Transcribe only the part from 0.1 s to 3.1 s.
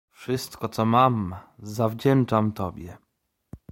—Wszystko, co mam, zawdzięczam tobie.